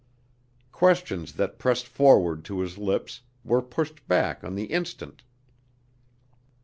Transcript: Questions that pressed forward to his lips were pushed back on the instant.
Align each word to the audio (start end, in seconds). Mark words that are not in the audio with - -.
Questions 0.71 1.33
that 1.33 1.59
pressed 1.59 1.87
forward 1.87 2.43
to 2.45 2.61
his 2.61 2.79
lips 2.79 3.21
were 3.45 3.61
pushed 3.61 4.07
back 4.07 4.43
on 4.43 4.55
the 4.55 4.65
instant. 4.65 5.21